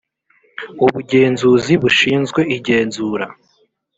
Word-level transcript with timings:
ubugenzuzi 0.85 1.73
bushinzwe 1.81 2.41
igenzura 2.57 3.25